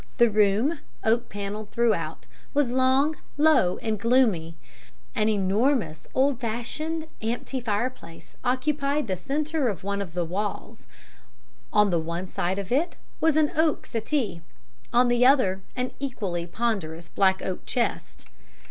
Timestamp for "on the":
11.71-11.99, 14.91-15.23